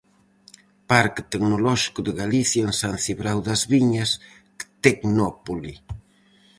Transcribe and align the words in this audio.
Parque 0.91 1.21
Tecnolóxico 1.31 1.99
de 2.03 2.13
Galicia 2.21 2.61
en 2.67 2.73
San 2.81 2.95
Cibrao 3.03 3.39
das 3.47 3.61
Viñas, 3.71 4.11
Tecnópole. 4.85 5.73